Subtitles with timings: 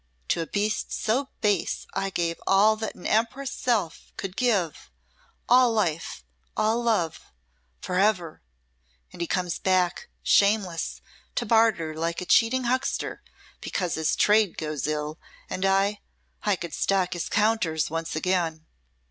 [0.29, 4.89] To a beast so base I gave all that an empress' self could give
[5.47, 6.23] all life
[6.57, 7.21] all love
[7.81, 8.41] for ever.
[9.13, 11.01] And he comes back shameless
[11.35, 13.21] to barter like a cheating huckster,
[13.59, 15.19] because his trade goes ill,
[15.51, 15.99] and I
[16.41, 18.65] I could stock his counters once again."